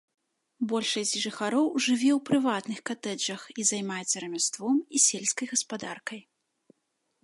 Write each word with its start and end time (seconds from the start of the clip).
Большасць 0.69 1.11
жыхароў 1.25 1.67
жыве 1.87 2.09
ў 2.15 2.17
прыватных 2.31 2.79
катэджах 2.91 3.41
і 3.59 3.69
займаецца 3.73 4.17
рамяством 4.27 4.75
і 4.97 5.07
сельскай 5.09 5.47
гаспадаркай. 5.57 6.21